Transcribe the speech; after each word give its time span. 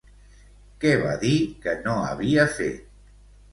Què 0.83 0.93
va 1.03 1.11
dir 1.25 1.35
que 1.67 1.77
no 1.85 1.95
havia 2.09 2.49
fet? 2.57 2.91